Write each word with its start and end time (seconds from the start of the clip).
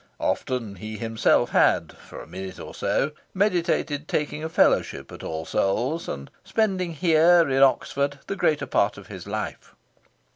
Often 0.19 0.77
he 0.77 0.97
himself 0.97 1.51
had 1.51 1.93
(for 1.95 2.19
a 2.21 2.25
minute 2.27 2.59
or 2.59 2.73
so) 2.73 3.11
meditated 3.35 4.07
taking 4.07 4.43
a 4.43 4.49
fellowship 4.49 5.11
at 5.11 5.21
All 5.21 5.45
Souls 5.45 6.09
and 6.09 6.31
spending 6.43 6.93
here 6.93 7.47
in 7.47 7.61
Oxford 7.61 8.17
the 8.25 8.35
greater 8.35 8.65
part 8.65 8.97
of 8.97 9.05
his 9.09 9.27
life. 9.27 9.75